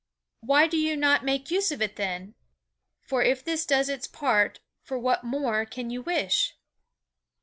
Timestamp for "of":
1.71-1.79